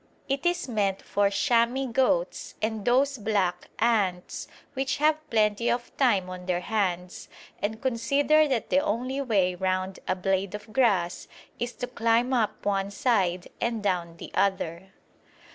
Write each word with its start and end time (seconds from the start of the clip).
It 0.27 0.47
is 0.47 0.67
meant 0.67 0.99
for 1.03 1.29
chamois 1.29 1.85
goats 1.85 2.55
and 2.59 2.85
those 2.85 3.19
black 3.19 3.69
ants 3.77 4.47
which 4.73 4.97
have 4.97 5.29
plenty 5.29 5.69
of 5.69 5.95
time 5.97 6.27
on 6.27 6.47
their 6.47 6.61
hands, 6.61 7.29
and 7.61 7.79
consider 7.79 8.47
that 8.47 8.71
the 8.71 8.79
only 8.79 9.21
way 9.21 9.53
round 9.53 9.99
a 10.07 10.15
blade 10.15 10.55
of 10.55 10.73
grass 10.73 11.27
is 11.59 11.73
to 11.73 11.85
climb 11.85 12.33
up 12.33 12.65
one 12.65 12.89
side 12.89 13.49
and 13.61 13.83
down 13.83 14.17
the 14.17 14.31
other. 14.33 14.89